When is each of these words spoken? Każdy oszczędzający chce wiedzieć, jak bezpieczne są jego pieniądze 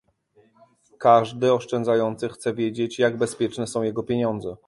Każdy 0.99 1.53
oszczędzający 1.53 2.29
chce 2.29 2.53
wiedzieć, 2.53 2.99
jak 2.99 3.17
bezpieczne 3.17 3.67
są 3.67 3.83
jego 3.83 4.03
pieniądze 4.03 4.55